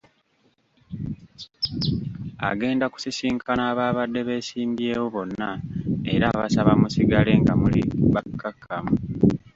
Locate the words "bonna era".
5.13-6.25